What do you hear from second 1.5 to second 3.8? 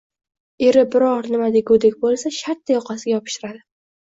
degudek bo`lsa, shartta yoqasiga yopishtiradi